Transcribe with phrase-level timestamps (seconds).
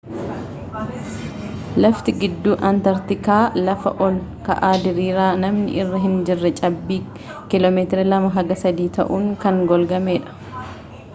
[1.83, 4.17] laftii gidduu antaarkitikaa lafa ol
[4.49, 6.99] ka'aa diriiraa namni irra hinjirre cabbii
[7.53, 10.65] km 2-3 tauun kan golgamee dha